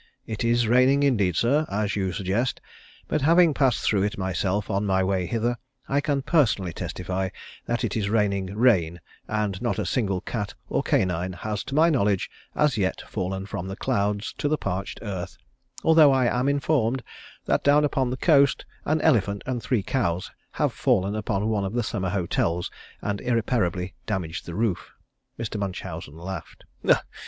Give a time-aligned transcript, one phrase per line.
[0.25, 2.59] It is raining indeed, sir, as you suggest,
[3.07, 7.29] but having passed through it myself on my way hither I can personally testify
[7.67, 11.91] that it is raining rain, and not a single cat or canine has, to my
[11.91, 15.37] knowledge, as yet fallen from the clouds to the parched earth,
[15.83, 17.03] although I am informed
[17.45, 21.73] that down upon the coast an elephant and three cows have fallen upon one of
[21.73, 22.71] the summer hotels
[23.03, 24.93] and irreparably damaged the roof."
[25.37, 25.59] Mr.
[25.59, 26.63] Munchausen laughed.